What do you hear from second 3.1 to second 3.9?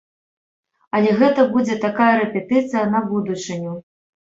будучыню.